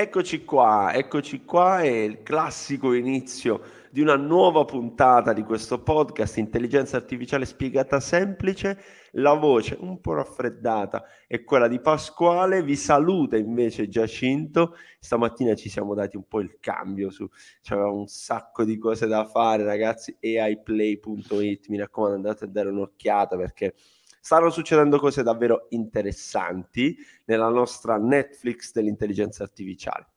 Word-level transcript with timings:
Eccoci 0.00 0.46
qua, 0.46 0.94
eccoci 0.94 1.44
qua, 1.44 1.82
è 1.82 1.88
il 1.88 2.22
classico 2.22 2.94
inizio 2.94 3.60
di 3.90 4.00
una 4.00 4.16
nuova 4.16 4.64
puntata 4.64 5.34
di 5.34 5.42
questo 5.42 5.82
podcast 5.82 6.38
Intelligenza 6.38 6.96
Artificiale 6.96 7.44
Spiegata 7.44 8.00
Semplice. 8.00 8.82
La 9.12 9.34
voce 9.34 9.76
un 9.78 10.00
po' 10.00 10.14
raffreddata 10.14 11.04
è 11.26 11.44
quella 11.44 11.68
di 11.68 11.80
Pasquale, 11.80 12.62
vi 12.62 12.76
saluta 12.76 13.36
invece 13.36 13.88
Giacinto. 13.88 14.74
Stamattina 14.98 15.54
ci 15.54 15.68
siamo 15.68 15.92
dati 15.92 16.16
un 16.16 16.26
po' 16.26 16.40
il 16.40 16.56
cambio 16.60 17.10
su, 17.10 17.28
c'aveva 17.60 17.90
un 17.90 18.06
sacco 18.06 18.64
di 18.64 18.78
cose 18.78 19.06
da 19.06 19.26
fare 19.26 19.64
ragazzi, 19.64 20.16
aiplay.it, 20.18 21.68
mi 21.68 21.76
raccomando 21.76 22.16
andate 22.16 22.44
a 22.44 22.48
dare 22.48 22.70
un'occhiata 22.70 23.36
perché 23.36 23.74
stanno 24.20 24.50
succedendo 24.50 24.98
cose 24.98 25.22
davvero 25.22 25.66
interessanti 25.70 26.96
nella 27.24 27.48
nostra 27.48 27.96
Netflix 27.96 28.72
dell'intelligenza 28.72 29.42
artificiale. 29.42 30.08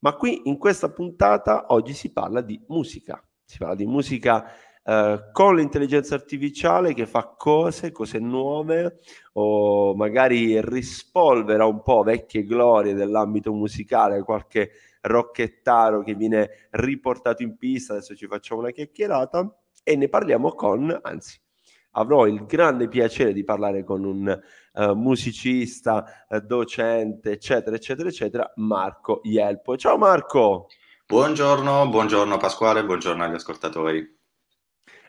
Ma 0.00 0.14
qui 0.14 0.42
in 0.44 0.58
questa 0.58 0.90
puntata 0.90 1.66
oggi 1.68 1.94
si 1.94 2.12
parla 2.12 2.42
di 2.42 2.62
musica, 2.68 3.22
si 3.42 3.56
parla 3.56 3.74
di 3.74 3.86
musica 3.86 4.52
eh, 4.86 5.30
con 5.32 5.56
l'intelligenza 5.56 6.14
artificiale 6.14 6.92
che 6.92 7.06
fa 7.06 7.34
cose, 7.38 7.90
cose 7.90 8.18
nuove 8.18 8.98
o 9.32 9.94
magari 9.94 10.60
rispolvera 10.60 11.64
un 11.64 11.82
po' 11.82 12.02
vecchie 12.02 12.44
glorie 12.44 12.92
dell'ambito 12.92 13.52
musicale, 13.54 14.22
qualche 14.22 14.72
rocchettaro 15.00 16.02
che 16.02 16.14
viene 16.14 16.68
riportato 16.72 17.42
in 17.42 17.56
pista, 17.56 17.94
adesso 17.94 18.14
ci 18.14 18.26
facciamo 18.26 18.60
una 18.60 18.72
chiacchierata 18.72 19.58
e 19.82 19.96
ne 19.96 20.08
parliamo 20.08 20.52
con, 20.52 20.98
anzi 21.02 21.38
avrò 21.96 22.26
il 22.26 22.44
grande 22.46 22.88
piacere 22.88 23.32
di 23.32 23.44
parlare 23.44 23.84
con 23.84 24.04
un 24.04 24.40
uh, 24.72 24.92
musicista, 24.92 26.26
uh, 26.28 26.38
docente, 26.40 27.32
eccetera, 27.32 27.76
eccetera, 27.76 28.08
eccetera, 28.08 28.52
Marco 28.56 29.20
Ielpo. 29.24 29.76
Ciao 29.76 29.96
Marco! 29.98 30.68
Buongiorno, 31.06 31.88
buongiorno 31.88 32.36
Pasquale, 32.38 32.84
buongiorno 32.84 33.24
agli 33.24 33.34
ascoltatori. 33.34 34.18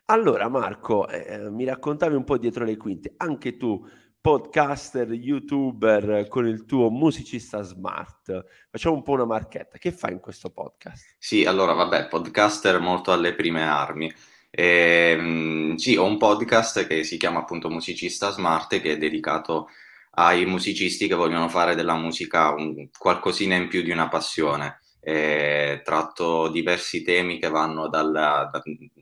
Allora 0.07 0.49
Marco, 0.49 1.07
eh, 1.07 1.49
mi 1.49 1.63
raccontavi 1.63 2.15
un 2.15 2.23
po' 2.23 2.37
dietro 2.37 2.63
le 2.63 2.77
quinte, 2.77 3.13
anche 3.17 3.57
tu 3.57 3.83
podcaster, 4.25 5.11
youtuber 5.11 6.27
con 6.27 6.47
il 6.47 6.65
tuo 6.65 6.89
musicista 6.89 7.61
smart. 7.61 8.43
Facciamo 8.71 8.95
un 8.95 9.03
po' 9.03 9.11
una 9.11 9.25
marchetta. 9.25 9.77
Che 9.77 9.91
fai 9.91 10.13
in 10.13 10.19
questo 10.19 10.49
podcast? 10.49 11.15
Sì, 11.19 11.45
allora 11.45 11.73
vabbè, 11.73 12.07
podcaster 12.07 12.79
molto 12.79 13.11
alle 13.11 13.35
prime 13.35 13.63
armi. 13.63 14.11
E, 14.57 15.15
ehm, 15.17 15.75
sì, 15.75 15.97
ho 15.97 16.05
un 16.05 16.17
podcast 16.17 16.87
che 16.87 17.03
si 17.03 17.17
chiama 17.17 17.39
appunto 17.39 17.69
Musicista 17.69 18.31
Smart 18.31 18.79
che 18.79 18.93
è 18.93 18.97
dedicato 18.97 19.67
ai 20.11 20.45
musicisti 20.45 21.07
che 21.07 21.15
vogliono 21.15 21.49
fare 21.49 21.75
della 21.75 21.95
musica 21.95 22.51
un, 22.53 22.87
qualcosina 22.97 23.55
in 23.55 23.67
più 23.67 23.81
di 23.81 23.91
una 23.91 24.07
passione. 24.07 24.79
E 25.01 25.81
tratto 25.83 26.47
diversi 26.49 27.03
temi 27.03 27.37
che 27.39 27.49
vanno 27.49 27.89
dal, 27.89 28.11
da, 28.11 28.49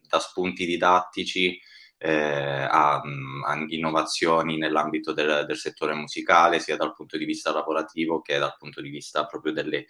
da, 0.09 0.20
spunti 0.20 0.66
didattici 0.66 1.58
eh, 1.98 2.12
a, 2.12 2.96
a, 2.96 3.66
innovazioni 3.68 4.58
nell'ambito 4.58 5.14
del, 5.14 5.46
del, 5.46 5.58
settore 5.58 5.94
musicale, 5.94 6.59
sia 6.59 6.76
dal 6.76 6.94
punto 6.96 7.18
di 7.18 7.26
vista 7.26 7.54
lavorativo 7.54 8.22
che 8.22 8.38
dal 8.40 8.56
punto 8.58 8.81
di 8.81 8.90
vista 8.90 9.26
proprio 9.26 9.54
delle, 9.54 9.86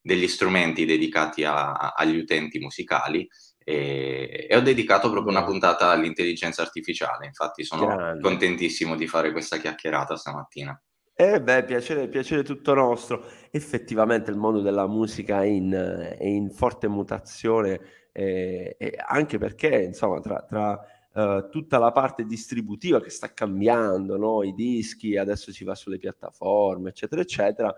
degli 0.00 0.28
strumenti 0.28 0.84
dedicati 0.84 1.42
a, 1.44 1.72
agli 1.72 2.18
utenti 2.18 2.58
musicali 2.60 3.26
e, 3.68 4.46
e 4.48 4.56
ho 4.56 4.60
dedicato 4.60 5.10
proprio 5.10 5.32
una 5.32 5.44
puntata 5.44 5.90
all'intelligenza 5.90 6.62
artificiale, 6.62 7.26
infatti 7.26 7.64
sono 7.64 7.86
Grande. 7.86 8.20
contentissimo 8.20 8.94
di 8.94 9.08
fare 9.08 9.32
questa 9.32 9.56
chiacchierata 9.56 10.14
stamattina. 10.16 10.80
Eh 11.12 11.42
beh, 11.42 11.64
piacere, 11.64 12.06
piacere 12.06 12.44
tutto 12.44 12.74
nostro. 12.74 13.24
Effettivamente 13.50 14.30
il 14.30 14.36
mondo 14.36 14.60
della 14.60 14.86
musica 14.86 15.42
è 15.42 15.46
in, 15.46 15.72
è 15.72 16.24
in 16.24 16.50
forte 16.50 16.86
mutazione, 16.86 17.80
eh, 18.12 18.76
anche 19.04 19.36
perché, 19.38 19.82
insomma, 19.82 20.20
tra, 20.20 20.44
tra 20.46 20.80
uh, 21.14 21.48
tutta 21.48 21.78
la 21.78 21.90
parte 21.90 22.24
distributiva 22.24 23.00
che 23.00 23.10
sta 23.10 23.32
cambiando, 23.32 24.16
no? 24.16 24.44
i 24.44 24.52
dischi, 24.52 25.16
adesso 25.16 25.50
si 25.50 25.64
va 25.64 25.74
sulle 25.74 25.98
piattaforme, 25.98 26.90
eccetera, 26.90 27.20
eccetera, 27.20 27.74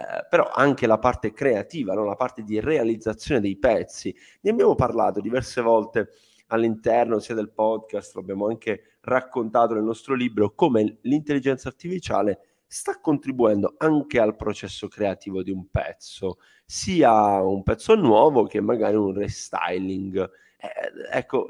eh, 0.00 0.26
però 0.30 0.48
anche 0.50 0.86
la 0.86 0.98
parte 0.98 1.32
creativa, 1.32 1.92
no? 1.92 2.04
la 2.04 2.14
parte 2.14 2.42
di 2.42 2.58
realizzazione 2.58 3.38
dei 3.38 3.58
pezzi. 3.58 4.14
Ne 4.40 4.50
abbiamo 4.50 4.74
parlato 4.74 5.20
diverse 5.20 5.60
volte 5.60 6.08
all'interno 6.46 7.18
sia 7.18 7.34
del 7.34 7.52
podcast, 7.52 8.14
lo 8.14 8.22
abbiamo 8.22 8.46
anche 8.46 8.96
raccontato 9.02 9.74
nel 9.74 9.82
nostro 9.82 10.14
libro, 10.14 10.54
come 10.54 10.98
l'intelligenza 11.02 11.68
artificiale 11.68 12.62
sta 12.66 12.98
contribuendo 12.98 13.74
anche 13.76 14.18
al 14.18 14.36
processo 14.36 14.88
creativo 14.88 15.42
di 15.42 15.50
un 15.50 15.68
pezzo, 15.68 16.38
sia 16.64 17.42
un 17.42 17.62
pezzo 17.62 17.94
nuovo 17.94 18.44
che 18.44 18.60
magari 18.62 18.96
un 18.96 19.12
restyling 19.12 20.30
eh, 20.60 21.18
ecco, 21.18 21.48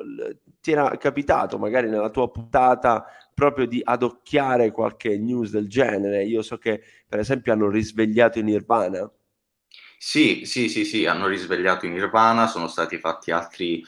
ti 0.60 0.72
era 0.72 0.96
capitato 0.96 1.58
magari 1.58 1.88
nella 1.88 2.10
tua 2.10 2.30
puntata 2.30 3.04
proprio 3.34 3.66
di 3.66 3.80
adocchiare 3.82 4.70
qualche 4.70 5.18
news 5.18 5.50
del 5.50 5.68
genere? 5.68 6.24
Io 6.24 6.42
so 6.42 6.58
che 6.58 6.82
per 7.08 7.18
esempio 7.18 7.52
hanno 7.52 7.68
risvegliato 7.68 8.38
in 8.38 8.46
Nirvana. 8.46 9.10
Sì, 9.98 10.44
sì, 10.44 10.68
sì, 10.68 10.84
sì, 10.84 11.06
hanno 11.06 11.26
risvegliato 11.26 11.86
in 11.86 11.92
Nirvana, 11.92 12.46
sono 12.46 12.68
stati 12.68 12.98
fatti 12.98 13.30
altri 13.30 13.84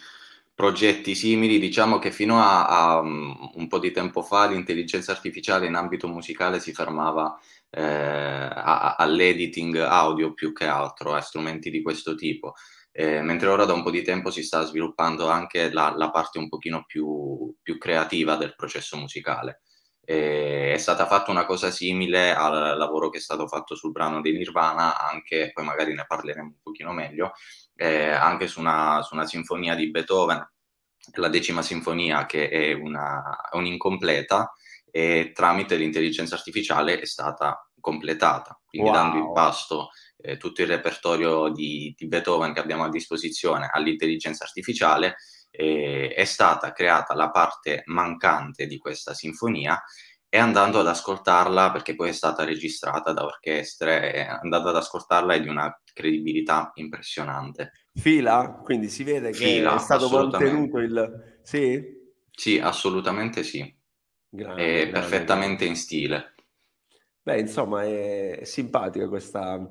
progetti 0.54 1.14
simili. 1.14 1.58
Diciamo 1.58 1.98
che 1.98 2.10
fino 2.10 2.38
a, 2.38 2.66
a 2.66 2.98
um, 2.98 3.50
un 3.54 3.66
po' 3.68 3.78
di 3.78 3.90
tempo 3.90 4.22
fa 4.22 4.46
l'intelligenza 4.46 5.12
artificiale 5.12 5.66
in 5.66 5.74
ambito 5.74 6.08
musicale 6.08 6.60
si 6.60 6.72
fermava 6.72 7.38
eh, 7.70 7.82
a, 7.82 8.96
all'editing 8.98 9.76
audio 9.76 10.34
più 10.34 10.52
che 10.52 10.66
altro, 10.66 11.14
a 11.14 11.20
strumenti 11.20 11.70
di 11.70 11.82
questo 11.82 12.14
tipo 12.14 12.54
eh, 12.92 13.22
mentre 13.22 13.48
ora 13.48 13.64
da 13.64 13.72
un 13.72 13.82
po' 13.82 13.91
di 13.91 14.03
tempo 14.03 14.30
si 14.30 14.42
sta 14.42 14.64
sviluppando 14.64 15.28
anche 15.28 15.72
la, 15.72 15.94
la 15.97 16.10
parte 16.10 16.38
un 16.38 16.48
pochino 16.48 16.84
più, 16.86 17.54
più, 17.62 17.78
creativa 17.78 18.36
del 18.36 18.54
processo 18.54 18.97
musicale. 18.98 19.62
Eh, 20.04 20.72
è 20.75 20.78
stata 20.78 21.06
fatta 21.06 21.31
una 21.31 21.47
cosa 21.47 21.70
simile 21.70 22.34
al 22.34 22.76
lavoro 22.76 23.08
che 23.08 23.19
è 23.19 23.20
stato 23.20 23.47
fatto 23.48 23.75
sul 23.75 23.92
brano 23.92 24.20
di 24.20 24.32
Nirvana, 24.32 24.98
anche, 24.98 25.50
poi 25.54 25.64
magari 25.64 25.94
ne 25.94 26.04
parleremo 26.06 26.47
un 26.47 26.60
pochino 26.62 26.92
meglio, 26.92 27.32
eh, 27.76 28.10
anche 28.10 28.47
su 28.47 28.60
una, 28.60 29.00
su 29.02 29.14
una, 29.14 29.26
sinfonia 29.26 29.75
di 29.75 29.91
Beethoven, 29.91 30.47
la 31.14 31.28
decima 31.28 31.62
sinfonia 31.62 32.26
che 32.26 32.48
è, 32.48 32.72
una, 32.72 33.22
un'incompleta 33.52 34.52
e 34.91 35.32
tramite 35.34 35.76
l'intelligenza 35.76 36.34
artificiale 36.34 37.00
è 37.00 37.06
stata 37.06 37.66
completata, 37.82 38.59
quindi 38.65 38.88
wow. 38.88 38.97
dando 38.97 39.19
in 39.19 39.32
pasto 39.34 39.91
eh, 40.16 40.38
tutto 40.38 40.62
il 40.62 40.69
repertorio 40.69 41.50
di, 41.50 41.93
di, 41.94 42.06
Beethoven 42.06 42.54
che 42.54 42.60
abbiamo 42.60 42.84
a 42.84 42.88
disposizione 42.88 43.69
all'intelligenza 43.70 44.44
artificiale, 44.44 45.16
eh, 45.50 46.15
è 46.16 46.25
stata 46.25 46.72
creata 46.72 47.15
la 47.15 47.31
parte 47.31 47.82
mancante 47.87 48.66
di 48.66 48.78
questa 48.78 49.12
sinfonia 49.12 49.78
e 50.34 50.38
andando 50.38 50.81
ad 50.81 50.87
ascoltarla, 50.87 51.70
perché 51.72 51.94
poi 51.94 52.09
è 52.09 52.12
stata 52.12 52.43
registrata 52.43 53.12
da 53.12 53.22
orchestre, 53.22 54.26
andando 54.26 54.70
ad 54.70 54.76
ascoltarla 54.76 55.34
è 55.34 55.43
di 55.43 55.49
una 55.49 55.78
credibilità 55.93 56.70
impressionante. 56.76 57.72
Fila? 57.93 58.59
Quindi 58.64 58.88
si 58.88 59.04
vede 59.04 59.31
che 59.31 59.44
Fila, 59.44 59.75
è 59.75 59.78
stato 59.78 60.09
mantenuto 60.09 60.78
il... 60.78 61.41
Sì? 61.43 61.82
Sì, 62.31 62.59
assolutamente 62.59 63.43
sì. 63.43 63.60
Grande, 64.31 64.62
è 64.62 64.70
grande, 64.70 64.91
perfettamente 64.91 65.64
grande. 65.64 65.66
in 65.66 65.76
stile. 65.76 66.31
Beh, 67.24 67.38
insomma, 67.38 67.84
è 67.84 68.40
simpatica 68.42 69.06
questa, 69.08 69.64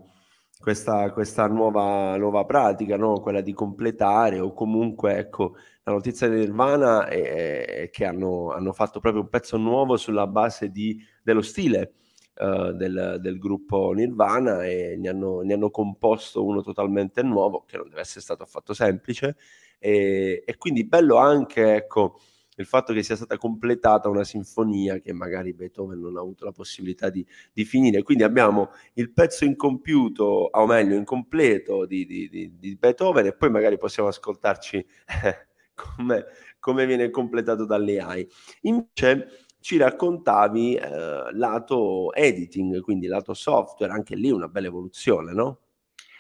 questa, 0.58 1.12
questa 1.12 1.48
nuova, 1.48 2.16
nuova 2.16 2.46
pratica, 2.46 2.96
no? 2.96 3.20
quella 3.20 3.42
di 3.42 3.52
completare 3.52 4.40
o 4.40 4.54
comunque, 4.54 5.18
ecco, 5.18 5.56
la 5.84 5.92
notizia 5.92 6.30
di 6.30 6.38
Nirvana 6.38 7.08
è, 7.08 7.66
è 7.66 7.90
che 7.90 8.06
hanno, 8.06 8.52
hanno, 8.54 8.72
fatto 8.72 9.02
proprio 9.02 9.24
un 9.24 9.30
pezzo 9.30 9.58
nuovo 9.58 9.98
sulla 9.98 10.28
base 10.28 10.70
di, 10.70 10.98
dello 11.22 11.42
stile 11.42 11.96
uh, 12.36 12.72
del, 12.72 13.18
del, 13.20 13.38
gruppo 13.38 13.92
Nirvana 13.92 14.66
e 14.66 14.96
ne 14.98 15.10
hanno, 15.10 15.42
ne 15.42 15.54
hanno, 15.54 15.70
composto 15.72 16.46
uno 16.46 16.62
totalmente 16.62 17.22
nuovo, 17.22 17.66
che 17.68 17.76
non 17.76 17.90
deve 17.90 18.02
essere 18.02 18.22
stato 18.22 18.44
affatto 18.44 18.74
semplice, 18.74 19.36
e, 19.78 20.42
e 20.46 20.58
quindi 20.58 20.86
bello 20.86 21.18
anche, 21.18 21.76
ecco, 21.76 22.18
il 22.58 22.66
fatto 22.66 22.94
che 22.94 23.04
sia 23.04 23.16
stata 23.16 23.38
completata 23.38 24.10
una 24.10 24.24
sinfonia 24.24 25.00
che 25.00 25.14
magari 25.14 25.54
Beethoven 25.54 26.00
non 26.00 26.18
ha 26.18 26.20
avuto 26.20 26.46
la 26.46 26.52
possibilità 26.52 27.10
di, 27.10 27.26
di 27.54 27.64
finire. 27.64 28.04
Quindi 28.04 28.24
abbiamo 28.24 28.72
il 28.94 29.12
pezzo 29.12 29.46
incompiuto, 29.46 30.24
o 30.52 30.66
meglio, 30.66 30.96
incompleto 30.96 31.86
di, 31.86 32.06
di, 32.06 32.58
di 32.58 32.76
Beethoven 32.76 33.28
e 33.28 33.34
poi 33.34 33.50
magari 33.50 33.78
possiamo 33.78 34.10
ascoltarci 34.10 34.78
eh, 34.78 35.48
come, 35.74 36.26
come, 36.60 36.86
viene 36.86 37.10
completato 37.10 37.66
dalle 37.66 38.00
AI. 38.00 38.28
Invece 38.62 39.46
ci 39.62 39.78
raccontavi 39.78 40.76
eh, 40.76 41.34
lato 41.34 42.14
editing, 42.14 42.82
quindi 42.82 43.08
lato 43.08 43.34
software, 43.34 43.94
anche 43.94 44.16
lì 44.16 44.30
una 44.32 44.48
bella 44.48 44.68
evoluzione, 44.68 45.34
no? 45.34 45.60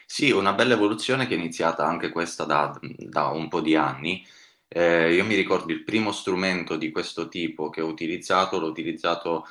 Sì, 0.05 0.29
una 0.29 0.53
bella 0.53 0.73
evoluzione 0.73 1.25
che 1.25 1.35
è 1.35 1.37
iniziata 1.37 1.85
anche 1.85 2.09
questa 2.09 2.43
da, 2.43 2.77
da 2.81 3.27
un 3.27 3.47
po' 3.47 3.61
di 3.61 3.75
anni 3.75 4.23
eh, 4.73 5.13
io 5.13 5.25
mi 5.25 5.35
ricordo 5.35 5.73
il 5.73 5.83
primo 5.83 6.13
strumento 6.13 6.77
di 6.77 6.91
questo 6.91 7.27
tipo 7.27 7.69
che 7.69 7.81
ho 7.81 7.87
utilizzato, 7.87 8.57
l'ho 8.57 8.67
utilizzato 8.67 9.45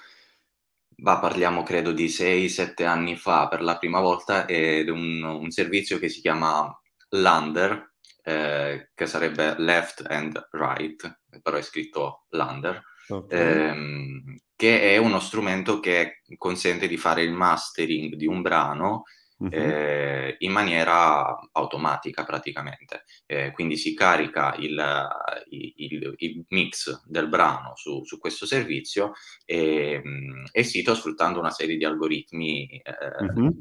bah, 0.89 1.19
parliamo 1.19 1.63
credo 1.63 1.93
di 1.93 2.07
6-7 2.07 2.87
anni 2.87 3.17
fa 3.17 3.47
per 3.49 3.61
la 3.61 3.77
prima 3.77 4.01
volta 4.01 4.47
ed 4.47 4.89
è 4.89 4.91
un, 4.91 5.23
un 5.23 5.51
servizio 5.51 5.99
che 5.99 6.09
si 6.09 6.23
chiama 6.23 6.75
Lander, 7.11 7.93
eh, 8.23 8.91
che 8.95 9.07
sarebbe 9.07 9.57
left 9.59 10.07
and 10.09 10.49
right, 10.53 11.21
però 11.43 11.59
è 11.59 11.63
scritto 11.63 12.25
Lander, 12.31 12.83
okay. 13.09 13.69
ehm, 13.69 14.37
che 14.57 14.95
è 14.95 14.97
uno 14.97 15.21
strumento 15.21 15.81
che 15.81 16.23
consente 16.39 16.89
di 16.89 16.97
fare 16.97 17.23
il 17.23 17.33
mastering 17.33 18.15
di 18.15 18.27
un 18.27 18.41
brano 18.41 19.05
uh-huh. 19.41 19.49
eh, 19.51 20.37
in 20.39 20.53
maniera 20.53 21.39
automatica 21.53 22.25
praticamente. 22.25 23.05
Eh, 23.27 23.53
quindi 23.53 23.77
si 23.77 23.95
carica 23.95 24.55
il, 24.59 25.09
il, 25.49 26.15
il, 26.17 26.45
mix 26.49 27.05
del 27.07 27.29
brano 27.29 27.73
su, 27.75 28.05
su 28.05 28.19
questo 28.19 28.47
servizio 28.47 29.13
e, 29.45 30.03
e 30.53 30.63
Sito 30.63 30.95
sfruttando 30.95 31.39
una 31.39 31.51
serie 31.51 31.77
di 31.77 31.85
algoritmi 31.85 32.69
eh, 32.69 33.25
uh-huh. 33.25 33.57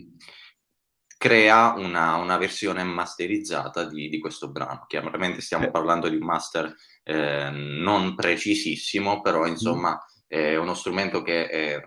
crea 1.18 1.74
una, 1.78 2.16
una, 2.16 2.38
versione 2.38 2.84
masterizzata 2.84 3.86
di, 3.86 4.10
di, 4.10 4.20
questo 4.20 4.52
brano. 4.52 4.86
Chiaramente 4.88 5.42
stiamo 5.42 5.68
eh. 5.68 5.72
parlando 5.72 6.08
di 6.10 6.16
un 6.16 6.25
master 6.25 6.74
eh, 7.04 7.50
non 7.52 8.16
precisissimo, 8.16 9.22
però 9.22 9.46
insomma 9.46 9.98
è 10.28 10.56
uno 10.56 10.75
strumento 10.75 11.24
che 11.24 11.48
è, 11.48 11.82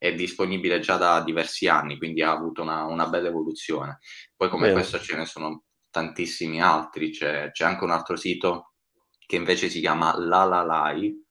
è 0.00 0.14
disponibile 0.14 0.80
già 0.80 0.96
da 0.96 1.22
diversi 1.22 1.68
anni, 1.68 1.98
quindi 1.98 2.22
ha 2.22 2.30
avuto 2.30 2.62
una, 2.62 2.84
una 2.86 3.06
bella 3.06 3.28
evoluzione. 3.28 3.98
Poi 4.34 4.48
come 4.48 4.68
Bene. 4.68 4.72
questo 4.72 4.98
ce 4.98 5.14
ne 5.14 5.26
sono 5.26 5.64
tantissimi 5.90 6.62
altri, 6.62 7.10
c'è, 7.10 7.50
c'è, 7.50 7.66
anche 7.66 7.84
un 7.84 7.90
altro 7.90 8.16
sito 8.16 8.72
che 9.26 9.36
invece 9.36 9.68
si 9.68 9.78
chiama 9.80 10.16
Lalalai, 10.16 11.22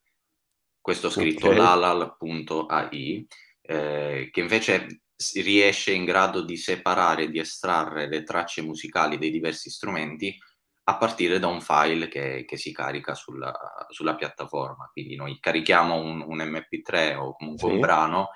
questo 0.80 1.10
scritto 1.10 1.48
okay. 1.48 1.57
lalal.ai, 1.57 3.27
eh, 3.62 4.30
che 4.31 4.39
invece 4.39 5.01
riesce 5.42 5.92
in 5.92 6.06
grado 6.06 6.42
di 6.44 6.56
separare, 6.56 7.31
di 7.31 7.39
estrarre 7.39 8.07
le 8.07 8.22
tracce 8.22 8.62
musicali 8.62 9.18
dei 9.18 9.31
diversi 9.31 9.72
strumenti 9.72 10.38
a 10.83 10.98
partire 10.98 11.39
da 11.39 11.48
un 11.48 11.62
file 11.62 12.07
che, 12.07 12.45
che 12.48 12.57
si 12.57 12.72
carica 12.72 13.15
sulla, 13.15 13.51
sulla, 13.89 14.15
piattaforma. 14.15 14.89
Quindi 14.92 15.15
noi 15.15 15.39
carichiamo 15.39 15.95
un, 15.95 16.24
un 16.25 16.38
MP3 16.38 17.15
o 17.15 17.36
comunque 17.36 17.68
sì. 17.68 17.74
un 17.74 17.80
brano 17.80 18.30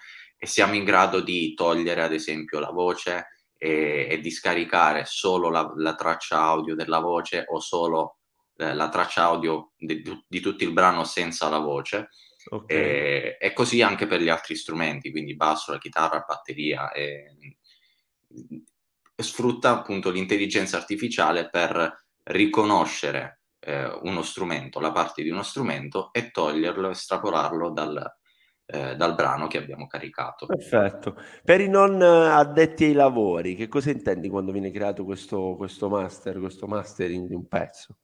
e 0.43 0.45
siamo 0.45 0.75
in 0.75 0.83
grado 0.83 1.21
di 1.21 1.53
togliere 1.53 2.03
ad 2.03 2.11
esempio 2.11 2.59
la 2.59 2.71
voce 2.71 3.27
e, 3.57 4.07
e 4.11 4.19
di 4.19 4.29
scaricare 4.29 5.05
solo 5.05 5.49
la, 5.49 5.71
la, 5.77 5.95
traccia 5.95 6.37
audio 6.41 6.75
della 6.75 6.99
voce 6.99 7.45
o 7.47 7.61
solo 7.61 8.17
eh, 8.57 8.73
la 8.73 8.89
traccia 8.89 9.23
audio 9.23 9.71
di, 9.77 10.03
di, 10.27 10.39
tutto 10.41 10.65
il 10.65 10.73
brano 10.73 11.05
senza 11.05 11.47
la 11.47 11.59
voce. 11.59 12.09
Okay. 12.45 12.77
E, 12.77 13.37
e, 13.39 13.53
così 13.53 13.81
anche 13.81 14.05
per 14.05 14.21
gli 14.21 14.27
altri 14.27 14.57
strumenti, 14.57 15.11
quindi 15.11 15.33
basso, 15.33 15.71
la 15.71 15.77
chitarra, 15.77 16.15
la 16.15 16.25
batteria. 16.27 16.91
E, 16.91 17.37
sfrutta 19.15 19.69
appunto 19.69 20.09
l'intelligenza 20.09 20.75
artificiale 20.75 21.49
per 21.49 22.05
riconoscere 22.23 23.43
eh, 23.59 23.85
uno 24.01 24.21
strumento, 24.21 24.81
la 24.81 24.91
parte 24.91 25.23
di 25.23 25.29
uno 25.29 25.43
strumento 25.43 26.11
e 26.11 26.31
toglierlo, 26.31 26.89
estrapolarlo 26.89 27.71
dal, 27.71 28.13
eh, 28.65 28.95
dal 28.95 29.15
brano 29.15 29.47
che 29.47 29.57
abbiamo 29.57 29.87
caricato. 29.87 30.45
Perfetto. 30.45 31.15
Per 31.43 31.61
i 31.61 31.67
non 31.67 32.01
eh, 32.01 32.05
addetti 32.05 32.85
ai 32.85 32.93
lavori, 32.93 33.55
che 33.55 33.67
cosa 33.67 33.91
intendi 33.91 34.29
quando 34.29 34.51
viene 34.51 34.71
creato 34.71 35.03
questo, 35.03 35.55
questo 35.57 35.89
master, 35.89 36.39
questo 36.39 36.67
mastering 36.67 37.27
di 37.27 37.35
un 37.35 37.47
pezzo? 37.47 37.97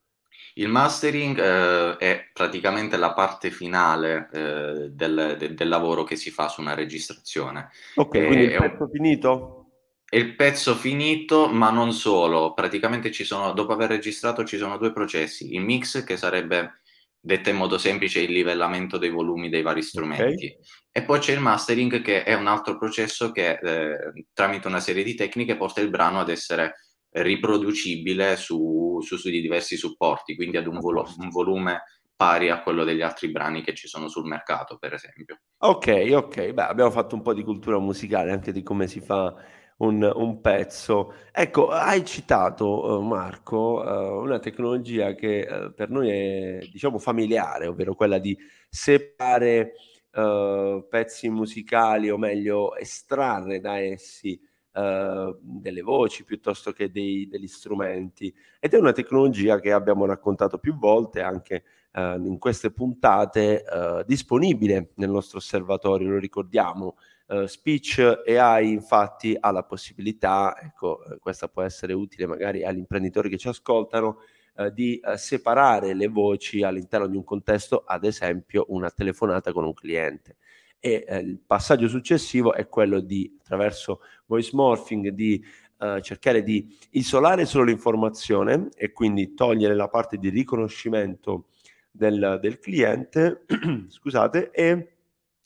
Il 0.55 0.67
mastering 0.67 1.39
eh, 1.39 1.97
è 1.97 2.29
praticamente 2.33 2.97
la 2.97 3.13
parte 3.13 3.51
finale 3.51 4.29
eh, 4.33 4.89
del, 4.91 5.35
de, 5.37 5.53
del, 5.53 5.67
lavoro 5.67 6.03
che 6.03 6.15
si 6.15 6.31
fa 6.31 6.49
su 6.49 6.59
una 6.61 6.73
registrazione. 6.73 7.69
Ok, 7.95 8.17
è, 8.17 8.25
quindi 8.25 8.45
il 8.45 8.57
pezzo 8.57 8.83
un... 8.83 8.89
finito? 8.89 9.65
È 10.03 10.17
il 10.17 10.35
pezzo 10.35 10.75
finito, 10.75 11.47
ma 11.47 11.69
non 11.69 11.93
solo. 11.93 12.53
Praticamente 12.53 13.11
ci 13.11 13.23
sono, 13.23 13.53
dopo 13.53 13.73
aver 13.73 13.89
registrato, 13.89 14.43
ci 14.43 14.57
sono 14.57 14.77
due 14.77 14.91
processi. 14.91 15.53
Il 15.53 15.61
mix, 15.61 16.03
che 16.03 16.17
sarebbe 16.17 16.79
detta 17.21 17.49
in 17.49 17.57
modo 17.57 17.77
semplice 17.77 18.21
il 18.21 18.31
livellamento 18.31 18.97
dei 18.97 19.09
volumi 19.09 19.49
dei 19.49 19.61
vari 19.61 19.81
strumenti. 19.81 20.45
Okay. 20.45 20.57
E 20.91 21.03
poi 21.03 21.19
c'è 21.19 21.33
il 21.33 21.39
mastering 21.39 22.01
che 22.01 22.23
è 22.23 22.33
un 22.33 22.47
altro 22.47 22.77
processo 22.77 23.31
che 23.31 23.59
eh, 23.61 24.25
tramite 24.33 24.67
una 24.67 24.79
serie 24.79 25.03
di 25.03 25.15
tecniche 25.15 25.57
porta 25.57 25.81
il 25.81 25.89
brano 25.89 26.19
ad 26.19 26.29
essere 26.29 26.75
riproducibile 27.11 28.35
su, 28.35 28.99
su, 29.01 29.17
su 29.17 29.29
diversi 29.29 29.77
supporti, 29.77 30.35
quindi 30.35 30.57
ad 30.57 30.67
un, 30.67 30.79
volo, 30.79 31.07
un, 31.17 31.29
volume 31.29 31.83
pari 32.15 32.49
a 32.49 32.61
quello 32.61 32.83
degli 32.83 33.01
altri 33.01 33.31
brani 33.31 33.63
che 33.63 33.73
ci 33.73 33.87
sono 33.87 34.07
sul 34.07 34.27
mercato, 34.27 34.77
per 34.77 34.93
esempio. 34.93 35.39
Ok, 35.59 36.09
ok, 36.11 36.51
beh, 36.51 36.63
abbiamo 36.63 36.91
fatto 36.91 37.15
un 37.15 37.21
po' 37.21 37.33
di 37.33 37.43
cultura 37.43 37.79
musicale, 37.79 38.31
anche 38.31 38.51
di 38.51 38.61
come 38.61 38.87
si 38.87 38.99
fa 38.99 39.33
un, 39.79 40.11
un 40.15 40.41
pezzo. 40.41 41.13
Ecco, 41.31 41.69
hai 41.69 42.05
citato, 42.05 42.97
uh, 42.97 43.01
Marco, 43.01 43.81
uh, 43.83 44.21
una 44.21 44.39
tecnologia 44.39 45.13
che 45.13 45.47
uh, 45.49 45.73
per 45.73 45.89
noi 45.89 46.09
è, 46.09 46.59
diciamo, 46.71 46.97
familiare, 46.97 47.67
ovvero 47.67 47.93
quella 47.95 48.17
di 48.17 48.37
separare 48.69 49.73
pezzi 50.89 51.29
musicali, 51.29 52.09
o 52.09 52.17
meglio, 52.17 52.75
estrarre 52.75 53.59
da 53.59 53.77
essi 53.77 54.41
delle 54.71 55.81
voci 55.81 56.23
piuttosto 56.23 56.71
che 56.71 56.89
dei, 56.89 57.27
degli 57.27 57.47
strumenti. 57.47 58.33
Ed 58.59 58.73
è 58.73 58.77
una 58.77 58.91
tecnologia 58.91 59.59
che 59.59 59.71
abbiamo 59.71 60.05
raccontato 60.05 60.57
più 60.57 60.75
volte 60.77 61.21
anche 61.21 61.63
in 61.95 62.37
queste 62.37 62.71
puntate, 62.71 63.63
disponibile 64.05 64.91
nel 64.95 65.09
nostro 65.09 65.39
osservatorio, 65.39 66.09
lo 66.09 66.19
ricordiamo, 66.19 66.95
Uh, 67.29 67.45
Speech 67.45 68.23
AI 68.25 68.71
infatti 68.71 69.37
ha 69.39 69.51
la 69.51 69.61
possibilità, 69.61 70.57
ecco, 70.59 71.03
eh, 71.05 71.19
questa 71.19 71.47
può 71.47 71.61
essere 71.61 71.93
utile 71.93 72.25
magari 72.25 72.63
agli 72.63 72.79
imprenditori 72.79 73.29
che 73.29 73.37
ci 73.37 73.47
ascoltano, 73.47 74.17
uh, 74.55 74.69
di 74.71 74.99
uh, 75.03 75.15
separare 75.15 75.93
le 75.93 76.07
voci 76.07 76.63
all'interno 76.63 77.05
di 77.05 77.15
un 77.15 77.23
contesto, 77.23 77.83
ad 77.85 78.03
esempio 78.03 78.65
una 78.69 78.89
telefonata 78.89 79.53
con 79.53 79.63
un 79.63 79.75
cliente. 79.75 80.37
E 80.79 81.05
il 81.21 81.39
passaggio 81.45 81.87
successivo 81.87 82.53
è 82.53 82.67
quello 82.67 82.99
di, 82.99 83.37
attraverso 83.39 84.01
voice 84.25 84.49
morphing, 84.53 85.09
di 85.09 85.43
cercare 86.01 86.43
di 86.43 86.75
isolare 86.91 87.45
solo 87.45 87.63
l'informazione 87.63 88.67
e 88.75 88.91
quindi 88.91 89.33
togliere 89.33 89.75
la 89.75 89.87
parte 89.87 90.17
di 90.17 90.27
riconoscimento 90.27 91.45
del, 91.99 92.39
del 92.41 92.59
cliente, 92.59 93.43
scusate, 93.89 94.51
e 94.51 94.93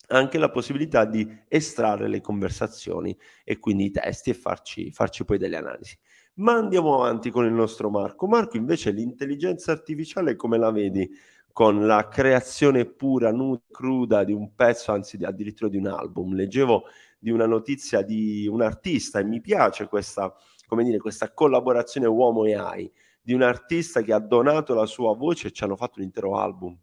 anche 0.09 0.37
la 0.37 0.51
possibilità 0.51 1.05
di 1.05 1.27
estrarre 1.47 2.07
le 2.07 2.21
conversazioni 2.21 3.17
e 3.43 3.57
quindi 3.57 3.85
i 3.85 3.91
testi 3.91 4.29
e 4.29 4.33
farci, 4.35 4.91
farci 4.91 5.25
poi 5.25 5.39
delle 5.39 5.57
analisi. 5.57 5.97
Ma 6.35 6.53
andiamo 6.53 6.93
avanti 6.93 7.31
con 7.31 7.45
il 7.45 7.53
nostro 7.53 7.89
Marco. 7.89 8.27
Marco, 8.27 8.57
invece, 8.57 8.91
l'intelligenza 8.91 9.71
artificiale 9.71 10.35
come 10.35 10.57
la 10.59 10.71
vedi 10.71 11.09
con 11.51 11.85
la 11.85 12.07
creazione 12.07 12.85
pura, 12.85 13.31
nuda, 13.31 13.61
cruda 13.71 14.23
di 14.23 14.33
un 14.33 14.53
pezzo, 14.53 14.91
anzi 14.91 15.17
addirittura 15.23 15.69
di 15.69 15.77
un 15.77 15.87
album? 15.87 16.33
Leggevo 16.33 16.83
di 17.17 17.31
una 17.31 17.47
notizia 17.47 18.01
di 18.01 18.47
un 18.47 18.61
artista 18.61 19.19
e 19.19 19.23
mi 19.23 19.41
piace 19.41 19.87
questa, 19.87 20.33
dire, 20.69 20.97
questa 20.99 21.33
collaborazione 21.33 22.07
uomo 22.07 22.45
e 22.45 22.55
AI 22.55 22.91
di 23.23 23.33
un 23.33 23.41
artista 23.41 24.01
che 24.01 24.11
ha 24.11 24.19
donato 24.19 24.73
la 24.73 24.85
sua 24.85 25.15
voce 25.15 25.47
e 25.47 25.51
ci 25.51 25.63
hanno 25.63 25.77
fatto 25.77 25.99
un 25.99 26.05
intero 26.05 26.37
album. 26.37 26.77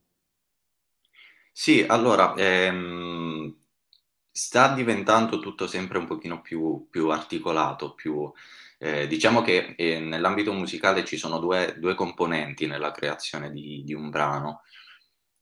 Sì, 1.52 1.84
allora, 1.86 2.32
ehm, 2.34 3.54
sta 4.30 4.72
diventando 4.72 5.38
tutto 5.38 5.66
sempre 5.66 5.98
un 5.98 6.06
pochino 6.06 6.40
più, 6.40 6.86
più 6.88 7.10
articolato, 7.10 7.92
più, 7.92 8.32
eh, 8.78 9.06
diciamo 9.06 9.42
che 9.42 9.74
eh, 9.76 10.00
nell'ambito 10.00 10.54
musicale 10.54 11.04
ci 11.04 11.18
sono 11.18 11.38
due, 11.38 11.76
due 11.78 11.94
componenti 11.94 12.66
nella 12.66 12.90
creazione 12.92 13.50
di, 13.50 13.82
di, 13.84 13.92
un 13.92 14.08
brano. 14.08 14.62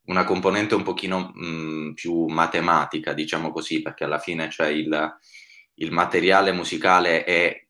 Una 0.07 0.25
componente 0.25 0.75
un 0.75 0.83
pochino 0.83 1.31
mh, 1.33 1.93
più 1.95 2.27
matematica, 2.27 3.13
diciamo 3.13 3.53
così, 3.53 3.83
perché 3.83 4.03
alla 4.05 4.19
fine 4.19 4.51
cioè, 4.51 4.69
il, 4.69 5.17
il 5.75 5.93
materiale 5.93 6.51
musicale 6.51 7.23
è 7.25 7.68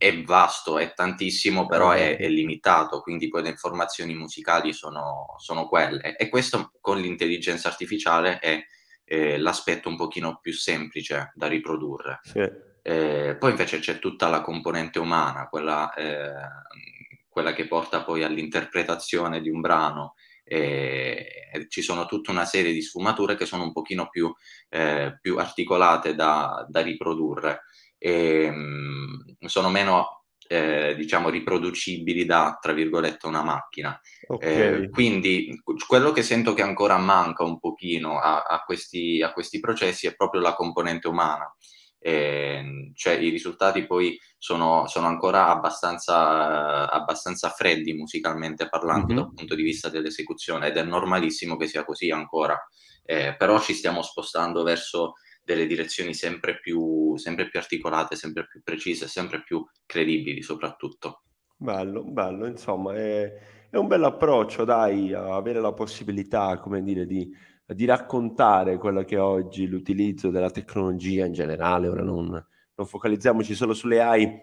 è 0.00 0.22
vasto, 0.22 0.78
è 0.78 0.94
tantissimo, 0.94 1.66
però 1.66 1.90
è, 1.90 2.16
è, 2.16 2.26
limitato, 2.26 3.02
quindi 3.02 3.28
poi 3.28 3.42
le 3.42 3.50
informazioni 3.50 4.14
musicali 4.14 4.72
sono, 4.72 5.34
sono 5.36 5.68
quelle. 5.68 6.16
E 6.16 6.30
questo 6.30 6.72
con 6.80 6.98
l'intelligenza 6.98 7.68
artificiale 7.68 8.38
è 8.38 8.64
eh, 9.04 9.36
l'aspetto 9.36 9.90
un 9.90 9.96
pochino 9.96 10.38
più 10.40 10.54
semplice 10.54 11.32
da 11.34 11.48
riprodurre. 11.48 12.20
Sì. 12.22 12.38
Eh, 12.80 13.36
poi 13.38 13.50
invece 13.50 13.80
c'è 13.80 13.98
tutta 13.98 14.28
la 14.28 14.40
componente 14.40 14.98
umana, 14.98 15.48
quella, 15.50 15.92
eh, 15.92 16.32
quella 17.28 17.52
che 17.52 17.66
porta 17.66 18.02
poi 18.02 18.24
all'interpretazione 18.24 19.42
di 19.42 19.50
un 19.50 19.60
brano. 19.60 20.14
ci 21.68 21.82
sono 21.82 22.06
tutta 22.06 22.30
una 22.30 22.46
serie 22.46 22.72
di 22.72 22.80
sfumature 22.80 23.36
che 23.36 23.44
sono 23.44 23.64
un 23.64 23.72
pochino 23.72 24.08
più, 24.08 24.34
eh, 24.70 25.18
più 25.20 25.36
articolate 25.36 26.14
da, 26.14 26.66
da 26.66 26.80
riprodurre 26.80 27.64
e, 28.02 28.44
ehm, 28.44 29.36
sono 29.46 29.68
meno 29.68 30.22
eh, 30.48 30.96
diciamo, 30.96 31.28
riproducibili 31.28 32.24
da, 32.24 32.58
tra 32.60 32.72
virgolette, 32.72 33.28
una 33.28 33.44
macchina. 33.44 34.00
Okay. 34.26 34.82
Eh, 34.82 34.90
quindi 34.90 35.60
quello 35.86 36.10
che 36.10 36.24
sento 36.24 36.54
che 36.54 36.62
ancora 36.62 36.96
manca 36.96 37.44
un 37.44 37.60
pochino 37.60 38.18
a, 38.18 38.42
a, 38.42 38.64
questi, 38.64 39.22
a 39.22 39.32
questi 39.32 39.60
processi 39.60 40.08
è 40.08 40.16
proprio 40.16 40.40
la 40.40 40.54
componente 40.54 41.06
umana. 41.06 41.54
Eh, 42.02 42.90
cioè 42.94 43.12
i 43.12 43.28
risultati 43.28 43.86
poi 43.86 44.18
sono, 44.38 44.86
sono 44.88 45.06
ancora 45.06 45.48
abbastanza, 45.48 46.90
abbastanza, 46.90 47.50
freddi 47.50 47.92
musicalmente 47.92 48.68
parlando 48.70 49.06
mm-hmm. 49.12 49.16
dal 49.22 49.34
punto 49.34 49.54
di 49.54 49.62
vista 49.62 49.90
dell'esecuzione 49.90 50.68
ed 50.68 50.78
è 50.78 50.82
normalissimo 50.82 51.56
che 51.56 51.66
sia 51.66 51.84
così 51.84 52.10
ancora, 52.10 52.58
eh, 53.04 53.36
però 53.36 53.60
ci 53.60 53.74
stiamo 53.74 54.02
spostando 54.02 54.62
verso 54.62 55.12
delle 55.50 55.66
direzioni 55.66 56.14
sempre 56.14 56.58
più, 56.60 57.16
sempre 57.16 57.48
più 57.48 57.58
articolate, 57.58 58.14
sempre 58.14 58.46
più 58.46 58.62
precise, 58.62 59.08
sempre 59.08 59.42
più 59.42 59.64
credibili 59.84 60.42
soprattutto. 60.42 61.24
Bello, 61.56 62.04
bello, 62.04 62.46
insomma, 62.46 62.94
è, 62.94 63.32
è 63.68 63.76
un 63.76 63.86
bel 63.86 64.04
approccio, 64.04 64.64
dai, 64.64 65.12
avere 65.12 65.60
la 65.60 65.72
possibilità, 65.72 66.58
come 66.58 66.82
dire, 66.82 67.04
di, 67.04 67.30
di 67.66 67.84
raccontare 67.84 68.78
quello 68.78 69.04
che 69.04 69.16
è 69.16 69.20
oggi 69.20 69.66
l'utilizzo 69.66 70.30
della 70.30 70.50
tecnologia 70.50 71.26
in 71.26 71.32
generale, 71.32 71.88
ora 71.88 72.02
non, 72.02 72.28
non 72.28 72.86
focalizziamoci 72.86 73.54
solo 73.54 73.74
sulle 73.74 74.00
AI, 74.00 74.42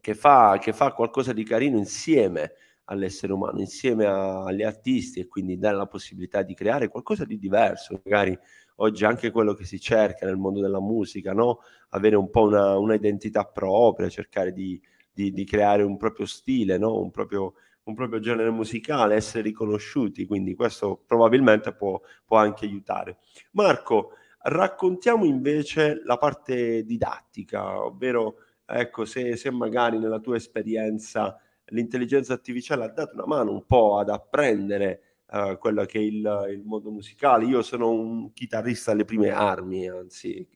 che 0.00 0.14
fa, 0.14 0.58
che 0.60 0.72
fa 0.72 0.92
qualcosa 0.92 1.32
di 1.32 1.44
carino 1.44 1.78
insieme 1.78 2.54
all'essere 2.86 3.32
umano, 3.32 3.60
insieme 3.60 4.04
a, 4.04 4.42
agli 4.42 4.62
artisti 4.62 5.20
e 5.20 5.28
quindi 5.28 5.56
dare 5.56 5.76
la 5.76 5.86
possibilità 5.86 6.42
di 6.42 6.54
creare 6.54 6.88
qualcosa 6.88 7.24
di 7.24 7.38
diverso, 7.38 8.00
magari 8.04 8.38
oggi 8.76 9.04
anche 9.04 9.30
quello 9.30 9.54
che 9.54 9.64
si 9.64 9.80
cerca 9.80 10.26
nel 10.26 10.36
mondo 10.36 10.60
della 10.60 10.80
musica, 10.80 11.32
no? 11.32 11.60
avere 11.90 12.16
un 12.16 12.30
po' 12.30 12.42
una, 12.42 12.78
una 12.78 12.94
identità 12.94 13.44
propria, 13.44 14.08
cercare 14.08 14.52
di, 14.52 14.80
di, 15.12 15.32
di, 15.32 15.44
creare 15.44 15.82
un 15.82 15.96
proprio 15.96 16.26
stile, 16.26 16.78
no? 16.78 16.98
un, 16.98 17.10
proprio, 17.10 17.54
un, 17.84 17.94
proprio, 17.94 18.20
genere 18.20 18.50
musicale, 18.50 19.14
essere 19.14 19.42
riconosciuti, 19.42 20.26
quindi 20.26 20.54
questo 20.54 21.02
probabilmente 21.06 21.74
può, 21.74 22.00
può 22.24 22.38
anche 22.38 22.64
aiutare. 22.64 23.18
Marco, 23.52 24.12
raccontiamo 24.42 25.24
invece 25.24 26.02
la 26.04 26.16
parte 26.16 26.84
didattica, 26.84 27.84
ovvero 27.84 28.36
ecco, 28.66 29.04
se, 29.04 29.36
se 29.36 29.50
magari 29.50 29.98
nella 29.98 30.18
tua 30.18 30.36
esperienza 30.36 31.38
l'intelligenza 31.66 32.32
artificiale 32.32 32.84
ha 32.84 32.88
dato 32.88 33.14
una 33.14 33.26
mano 33.26 33.52
un 33.52 33.64
po' 33.66 33.98
ad 33.98 34.08
apprendere 34.08 35.11
uh, 35.32 35.58
quello 35.58 35.84
che 35.84 35.98
è 35.98 36.02
il, 36.02 36.48
il, 36.50 36.62
mondo 36.64 36.90
musicale. 36.90 37.46
Io 37.46 37.62
sono 37.62 37.90
un 37.90 38.32
chitarrista 38.32 38.92
alle 38.92 39.04
prime 39.04 39.30
armi, 39.30 39.88
anzi, 39.88 40.46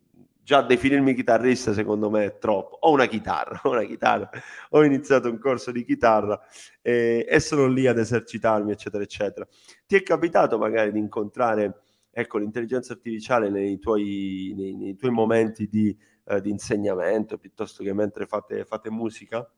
già 0.42 0.62
definirmi 0.62 1.14
chitarrista 1.14 1.72
secondo 1.72 2.10
me 2.10 2.24
è 2.24 2.38
troppo. 2.38 2.76
Ho 2.82 2.92
una 2.92 3.06
chitarra, 3.06 3.60
ho 3.64 3.70
una 3.70 3.84
chitarra, 3.84 4.30
ho 4.70 4.84
iniziato 4.84 5.28
un 5.28 5.38
corso 5.38 5.72
di 5.72 5.84
chitarra 5.84 6.40
e, 6.82 7.24
e 7.28 7.40
sono 7.40 7.66
lì 7.66 7.86
ad 7.86 7.98
esercitarmi, 7.98 8.70
eccetera, 8.70 9.02
eccetera. 9.02 9.46
Ti 9.86 9.96
è 9.96 10.02
capitato 10.02 10.58
magari 10.58 10.92
di 10.92 10.98
incontrare 10.98 11.82
ecco, 12.10 12.38
l'intelligenza 12.38 12.92
artificiale 12.92 13.50
nei 13.50 13.78
tuoi, 13.78 14.54
nei, 14.56 14.74
nei 14.74 14.96
tuoi 14.96 15.10
momenti 15.10 15.68
di, 15.68 15.96
uh, 16.24 16.38
di, 16.38 16.50
insegnamento 16.50 17.36
piuttosto 17.38 17.82
che 17.82 17.92
mentre 17.92 18.26
fate, 18.26 18.64
fate 18.64 18.90
musica? 18.90 19.50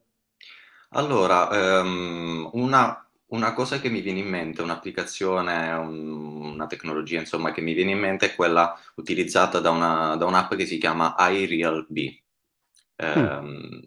Allora, 0.91 1.81
um, 1.83 2.49
una 2.55 3.08
una 3.29 3.53
cosa 3.53 3.81
che 3.81 3.91
mi 3.91 4.01
viene 4.01 4.21
in 4.21 4.29
mente, 4.29 4.63
un'applicazione, 4.63 5.73
un, 5.73 6.43
una 6.43 6.67
tecnologia 6.67 7.19
insomma 7.19 7.53
che 7.53 7.61
mi 7.61 7.75
viene 7.75 7.91
in 7.91 7.99
mente 7.99 8.27
è 8.27 8.35
quella 8.35 8.79
utilizzata 8.97 9.61
da, 9.61 9.71
una, 9.71 10.17
da 10.17 10.25
un'app 10.25 10.55
che 10.55 10.67
si 10.67 10.79
chiama 10.79 11.15
iRealB, 11.19 11.97
ehm, 12.97 13.45
mm. 13.45 13.79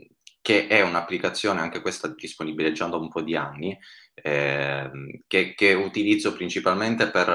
che 0.42 0.68
è 0.68 0.82
un'applicazione, 0.82 1.60
anche 1.60 1.82
questa 1.82 2.08
disponibile 2.10 2.72
già 2.72 2.88
da 2.88 2.98
un 2.98 3.10
po' 3.10 3.22
di 3.22 3.36
anni, 3.36 3.78
ehm, 4.14 5.22
che, 5.28 5.54
che, 5.56 5.74
utilizzo 5.74 6.34
principalmente 6.34 7.10
per, 7.10 7.30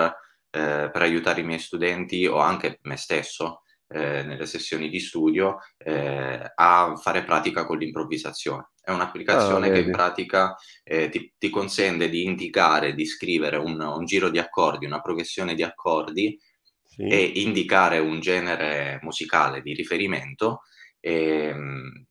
eh, 0.51 0.91
per 0.93 1.03
aiutare 1.03 1.41
i 1.41 1.45
miei 1.45 1.59
studenti 1.59 2.27
o 2.27 2.39
anche 2.39 2.79
me 2.83 2.97
stesso 2.97 3.63
eh, 3.89 4.23
nelle 4.23 4.47
sessioni 4.47 4.89
di 4.89 4.99
studio 4.99 5.59
eh, 5.79 6.53
a 6.55 6.97
fare 6.97 7.25
pratica 7.25 7.65
con 7.65 7.79
l'improvvisazione. 7.79 8.71
È 8.81 8.91
un'applicazione 8.91 9.69
ah, 9.69 9.73
che 9.73 9.81
in 9.81 9.91
pratica 9.91 10.57
eh, 10.83 11.09
ti, 11.09 11.33
ti, 11.39 11.51
consente 11.51 12.09
di 12.09 12.25
indicare, 12.25 12.95
di 12.95 13.05
scrivere 13.05 13.57
un, 13.57 13.81
un, 13.81 14.05
giro 14.05 14.29
di 14.29 14.39
accordi, 14.39 14.87
una 14.87 15.01
progressione 15.01 15.55
di 15.55 15.63
accordi 15.63 16.39
sì. 16.85 17.03
e 17.03 17.33
indicare 17.37 17.99
un 17.99 18.21
genere 18.21 18.99
musicale 19.03 19.61
di 19.61 19.75
riferimento 19.75 20.63
e, 21.01 21.49
ehm, 21.49 22.07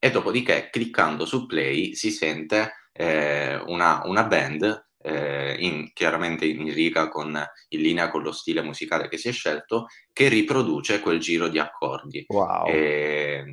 e 0.00 0.10
dopodiché 0.10 0.68
cliccando 0.70 1.26
su 1.26 1.46
play 1.46 1.94
si 1.94 2.10
sente 2.10 2.72
eh, 2.92 3.56
una, 3.66 4.02
una 4.04 4.24
band 4.24 4.87
eh, 5.00 5.56
in, 5.58 5.92
chiaramente 5.92 6.46
in 6.46 6.72
riga 6.72 7.08
con, 7.08 7.40
in 7.68 7.80
linea 7.80 8.10
con 8.10 8.22
lo 8.22 8.32
stile 8.32 8.62
musicale 8.62 9.08
che 9.08 9.16
si 9.16 9.28
è 9.28 9.32
scelto, 9.32 9.86
che 10.12 10.28
riproduce 10.28 11.00
quel 11.00 11.18
giro 11.18 11.48
di 11.48 11.58
accordi. 11.58 12.24
Wow. 12.28 12.66
E, 12.66 13.44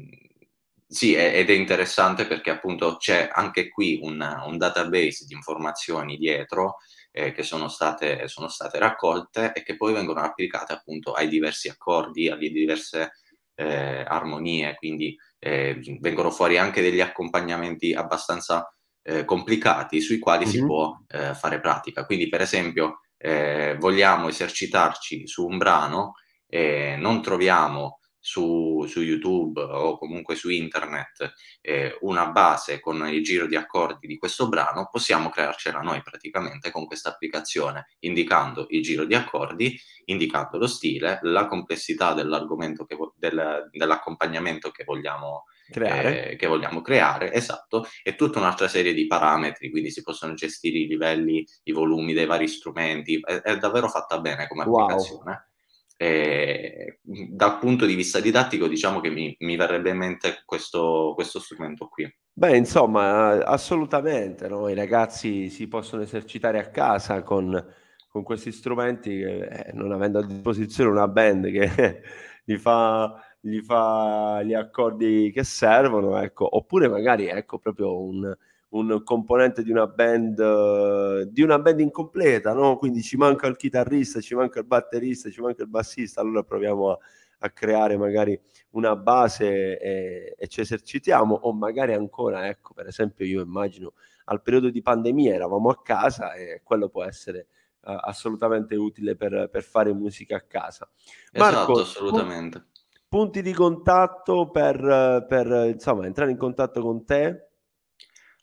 sì, 0.87 1.13
è, 1.13 1.37
ed 1.37 1.49
è 1.49 1.53
interessante 1.53 2.25
perché 2.27 2.51
appunto 2.51 2.97
c'è 2.97 3.29
anche 3.31 3.69
qui 3.69 3.99
un, 4.01 4.21
un 4.45 4.57
database 4.57 5.25
di 5.25 5.33
informazioni 5.33 6.17
dietro 6.17 6.77
eh, 7.11 7.31
che 7.31 7.43
sono 7.43 7.67
state, 7.69 8.27
sono 8.27 8.47
state, 8.47 8.77
raccolte 8.77 9.53
e 9.53 9.63
che 9.63 9.77
poi 9.77 9.93
vengono 9.93 10.21
applicate 10.21 10.73
appunto 10.73 11.13
ai 11.13 11.27
diversi 11.27 11.69
accordi, 11.69 12.29
alle 12.29 12.49
diverse 12.49 13.13
eh, 13.55 14.03
armonie, 14.07 14.75
quindi 14.75 15.17
eh, 15.39 15.79
vengono 15.99 16.29
fuori 16.29 16.57
anche 16.57 16.81
degli 16.81 17.01
accompagnamenti 17.01 17.93
abbastanza 17.93 18.69
eh, 19.07 19.23
complicati 19.23 20.01
sui 20.01 20.17
quali 20.17 20.45
mm-hmm. 20.45 20.53
si 20.53 20.65
può 20.65 20.97
eh, 21.07 21.35
fare 21.35 21.59
pratica. 21.59 22.05
Quindi, 22.05 22.27
per 22.27 22.41
esempio, 22.41 23.01
eh, 23.17 23.75
vogliamo 23.79 24.27
esercitarci 24.27 25.27
su 25.27 25.45
un 25.45 25.57
brano 25.57 26.13
e 26.47 26.95
non 26.97 27.21
troviamo 27.21 27.99
su, 28.19 28.83
su, 28.87 29.01
YouTube 29.01 29.61
o 29.61 29.99
comunque 29.99 30.33
su 30.33 30.49
internet 30.49 31.33
eh, 31.61 31.95
una 32.01 32.25
base 32.29 32.79
con 32.79 33.07
il 33.07 33.23
giro 33.23 33.45
di 33.45 33.55
accordi 33.55 34.07
di 34.07 34.17
questo 34.17 34.49
brano, 34.49 34.89
possiamo 34.91 35.29
crearcela 35.29 35.79
noi 35.81 36.01
praticamente 36.01 36.71
con 36.71 36.87
questa 36.87 37.09
applicazione, 37.09 37.89
indicando 37.99 38.65
il 38.69 38.81
giro 38.81 39.05
di 39.05 39.13
accordi, 39.13 39.79
indicando 40.05 40.57
lo 40.57 40.65
stile, 40.65 41.19
la 41.21 41.45
complessità 41.45 42.13
dell'argomento 42.13 42.85
che, 42.85 42.97
del, 43.15 43.69
dell'accompagnamento 43.71 44.71
che 44.71 44.83
vogliamo. 44.83 45.43
Eh, 45.73 46.35
che 46.37 46.47
vogliamo 46.47 46.81
creare, 46.81 47.33
esatto, 47.33 47.87
e 48.03 48.15
tutta 48.15 48.39
un'altra 48.39 48.67
serie 48.67 48.93
di 48.93 49.07
parametri, 49.07 49.71
quindi 49.71 49.89
si 49.89 50.03
possono 50.03 50.33
gestire 50.35 50.77
i 50.77 50.87
livelli, 50.87 51.45
i 51.63 51.71
volumi 51.71 52.13
dei 52.13 52.25
vari 52.25 52.47
strumenti, 52.47 53.19
è, 53.19 53.41
è 53.41 53.57
davvero 53.57 53.87
fatta 53.87 54.19
bene 54.19 54.47
come 54.47 54.63
applicazione. 54.63 55.31
Wow. 55.31 55.53
E, 55.97 56.99
dal 57.01 57.57
punto 57.57 57.85
di 57.85 57.95
vista 57.95 58.19
didattico, 58.19 58.67
diciamo 58.67 58.99
che 58.99 59.09
mi, 59.09 59.33
mi 59.39 59.55
verrebbe 59.55 59.91
in 59.91 59.97
mente 59.97 60.43
questo, 60.45 61.13
questo, 61.15 61.39
strumento 61.39 61.87
qui. 61.87 62.07
Beh, 62.33 62.57
insomma, 62.57 63.43
assolutamente, 63.43 64.47
no? 64.47 64.67
i 64.67 64.75
ragazzi 64.75 65.49
si 65.49 65.67
possono 65.67 66.01
esercitare 66.01 66.59
a 66.59 66.69
casa 66.69 67.23
con, 67.23 67.73
con 68.09 68.23
questi 68.23 68.51
strumenti, 68.51 69.21
eh, 69.21 69.71
non 69.73 69.93
avendo 69.93 70.19
a 70.19 70.25
disposizione 70.25 70.89
una 70.89 71.07
band 71.07 71.49
che 71.49 72.01
li 72.43 72.57
fa 72.57 73.19
gli 73.45 73.61
fa 73.61 74.41
gli 74.43 74.55
accordi 74.55 75.31
che 75.31 75.43
servono, 75.43 76.17
ecco, 76.17 76.47
oppure 76.57 76.87
magari 76.87 77.27
ecco 77.27 77.59
proprio 77.59 78.01
un, 78.01 78.35
un 78.69 79.03
componente 79.03 79.61
di 79.61 79.69
una 79.69 79.85
band 79.85 81.21
di 81.29 81.43
una 81.43 81.59
band 81.59 81.79
incompleta, 81.79 82.53
no? 82.53 82.77
Quindi 82.77 83.03
ci 83.03 83.17
manca 83.17 83.45
il 83.45 83.55
chitarrista, 83.55 84.19
ci 84.19 84.33
manca 84.33 84.59
il 84.59 84.65
batterista, 84.65 85.29
ci 85.29 85.41
manca 85.41 85.61
il 85.61 85.69
bassista, 85.69 86.21
allora 86.21 86.41
proviamo 86.41 86.89
a, 86.89 86.97
a 87.39 87.49
creare 87.51 87.97
magari 87.97 88.39
una 88.71 88.95
base 88.95 89.79
e, 89.79 90.35
e, 90.35 90.47
ci 90.47 90.61
esercitiamo, 90.61 91.35
o 91.35 91.53
magari 91.53 91.93
ancora, 91.93 92.47
ecco, 92.47 92.73
per 92.73 92.87
esempio, 92.87 93.25
io 93.25 93.43
immagino 93.43 93.93
al 94.25 94.41
periodo 94.41 94.71
di 94.71 94.81
pandemia 94.81 95.35
eravamo 95.35 95.69
a 95.69 95.79
casa 95.83 96.33
e 96.33 96.61
quello 96.63 96.89
può 96.89 97.03
essere 97.03 97.45
uh, 97.81 97.91
assolutamente 98.01 98.75
utile 98.75 99.15
per, 99.15 99.49
per, 99.51 99.61
fare 99.61 99.93
musica 99.93 100.37
a 100.37 100.41
casa. 100.41 100.89
Esatto, 101.31 101.55
Marco, 101.55 101.81
assolutamente 101.81 102.65
punti 103.07 103.41
di 103.41 103.53
contatto 103.53 104.49
per, 104.49 105.25
per 105.27 105.69
insomma, 105.73 106.05
entrare 106.05 106.31
in 106.31 106.37
contatto 106.37 106.81
con 106.81 107.05
te? 107.05 107.45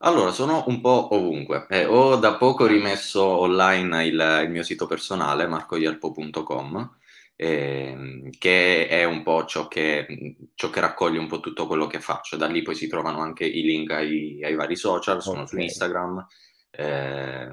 Allora, 0.04 0.32
sono 0.32 0.64
un 0.66 0.80
po' 0.80 1.14
ovunque. 1.14 1.66
Eh, 1.68 1.84
ho 1.84 2.16
da 2.16 2.36
poco 2.36 2.66
rimesso 2.66 3.22
online 3.22 4.04
il, 4.06 4.40
il 4.44 4.50
mio 4.50 4.64
sito 4.64 4.86
personale, 4.86 5.46
marcoielpo.com, 5.46 6.96
eh, 7.36 8.30
che 8.36 8.88
è 8.88 9.04
un 9.04 9.22
po' 9.22 9.44
ciò 9.44 9.68
che, 9.68 10.36
ciò 10.54 10.70
che, 10.70 10.80
raccoglie 10.80 11.18
un 11.18 11.28
po' 11.28 11.38
tutto 11.38 11.68
quello 11.68 11.86
che 11.86 12.00
faccio. 12.00 12.36
Da 12.36 12.46
lì 12.48 12.62
poi 12.62 12.74
si 12.74 12.88
trovano 12.88 13.20
anche 13.20 13.44
i 13.44 13.62
link 13.62 13.92
ai, 13.92 14.42
ai 14.42 14.56
vari 14.56 14.74
social, 14.74 15.22
sono 15.22 15.42
okay. 15.42 15.48
su 15.48 15.58
Instagram, 15.58 16.26
eh, 16.74 17.48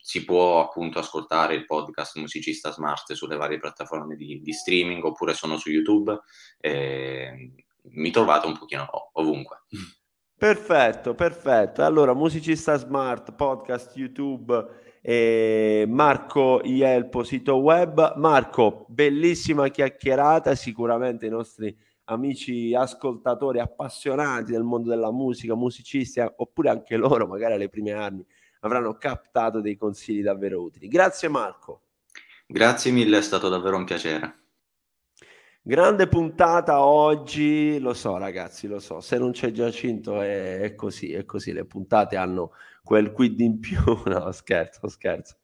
si 0.00 0.24
può 0.24 0.60
appunto 0.60 0.98
ascoltare 0.98 1.54
il 1.54 1.66
podcast 1.66 2.18
Musicista 2.18 2.72
Smart 2.72 3.12
sulle 3.12 3.36
varie 3.36 3.58
piattaforme 3.58 4.16
di, 4.16 4.40
di 4.42 4.52
streaming 4.52 5.04
oppure 5.04 5.34
sono 5.34 5.56
su 5.56 5.70
YouTube. 5.70 6.18
Eh, 6.58 7.52
mi 7.90 8.10
trovate 8.10 8.46
un 8.46 8.58
pochino 8.58 8.88
ovunque. 9.12 9.62
Perfetto, 10.36 11.14
perfetto. 11.14 11.82
Allora, 11.82 12.12
Musicista 12.12 12.76
Smart, 12.76 13.34
podcast 13.34 13.96
YouTube, 13.96 14.66
eh, 15.00 15.86
Marco 15.88 16.60
Ielpo, 16.62 17.22
sito 17.22 17.56
web. 17.56 18.14
Marco, 18.16 18.84
bellissima 18.88 19.68
chiacchierata, 19.68 20.54
sicuramente 20.54 21.24
i 21.24 21.30
nostri 21.30 21.74
amici 22.08 22.74
ascoltatori 22.74 23.60
appassionati 23.60 24.52
del 24.52 24.62
mondo 24.62 24.90
della 24.90 25.10
musica, 25.10 25.54
musicisti, 25.54 26.20
oppure 26.20 26.68
anche 26.68 26.96
loro, 26.96 27.26
magari 27.26 27.54
alle 27.54 27.68
prime 27.68 27.92
armi, 27.92 28.24
avranno 28.60 28.96
captato 28.96 29.60
dei 29.60 29.76
consigli 29.76 30.22
davvero 30.22 30.62
utili. 30.62 30.88
Grazie 30.88 31.28
Marco. 31.28 31.82
Grazie 32.46 32.92
mille, 32.92 33.18
è 33.18 33.22
stato 33.22 33.48
davvero 33.48 33.76
un 33.76 33.84
piacere. 33.84 34.40
Grande 35.62 36.06
puntata 36.06 36.84
oggi, 36.84 37.80
lo 37.80 37.92
so 37.92 38.16
ragazzi, 38.18 38.68
lo 38.68 38.78
so, 38.78 39.00
se 39.00 39.18
non 39.18 39.32
c'è 39.32 39.50
Giacinto 39.50 40.20
è, 40.20 40.60
è 40.60 40.76
così, 40.76 41.12
è 41.12 41.24
così, 41.24 41.52
le 41.52 41.64
puntate 41.64 42.14
hanno 42.14 42.52
quel 42.86 43.10
quid 43.10 43.40
in 43.40 43.58
più, 43.58 43.76
no 44.06 44.30
scherzo, 44.30 44.86
scherzo. 44.86 45.38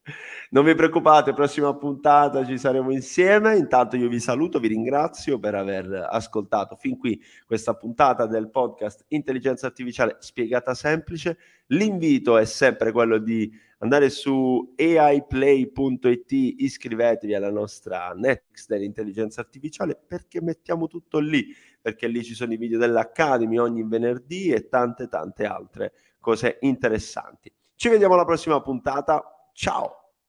Non 0.50 0.64
vi 0.64 0.76
preoccupate, 0.76 1.34
prossima 1.34 1.75
puntata 1.75 2.46
ci 2.46 2.56
saremo 2.56 2.92
insieme, 2.92 3.56
intanto 3.56 3.96
io 3.96 4.08
vi 4.08 4.20
saluto, 4.20 4.61
vi 4.61 4.68
ringrazio 4.68 5.40
per 5.40 5.56
aver 5.56 6.06
ascoltato 6.08 6.76
fin 6.76 6.96
qui 6.96 7.20
questa 7.44 7.75
puntata 7.75 8.26
del 8.26 8.49
podcast 8.49 9.06
Intelligenza 9.08 9.66
Artificiale 9.66 10.18
Spiegata 10.20 10.72
Semplice, 10.72 11.37
l'invito 11.66 12.38
è 12.38 12.44
sempre 12.44 12.92
quello 12.92 13.18
di 13.18 13.52
andare 13.78 14.08
su 14.08 14.75
aiplay.it, 14.76 16.30
iscrivetevi 16.30 17.34
alla 17.34 17.50
nostra 17.50 18.12
Netflix 18.14 18.68
dell'intelligenza 18.68 19.40
artificiale 19.40 20.00
perché 20.06 20.40
mettiamo 20.40 20.87
tutto 20.87 21.18
lì, 21.18 21.52
perché 21.82 22.06
lì 22.06 22.22
ci 22.22 22.34
sono 22.34 22.52
i 22.52 22.56
video 22.56 22.78
dell'Academy 22.78 23.58
ogni 23.58 23.82
venerdì 23.82 24.50
e 24.50 24.68
tante 24.68 25.08
tante 25.08 25.44
altre 25.44 25.92
cose 26.20 26.58
interessanti. 26.60 27.52
Ci 27.74 27.88
vediamo 27.88 28.14
alla 28.14 28.24
prossima 28.24 28.62
puntata, 28.62 29.50
ciao! 29.52 30.01